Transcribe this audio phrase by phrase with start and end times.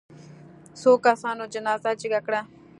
[0.79, 2.41] څو کسانو جنازه جګه کړه.